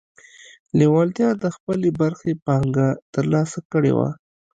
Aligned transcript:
لېوالتیا 0.77 1.29
د 1.43 1.45
خپلې 1.55 1.89
برخې 2.01 2.31
پانګه 2.45 2.87
ترلاسه 3.13 3.59
کړې 3.71 3.91
وه 3.97 4.09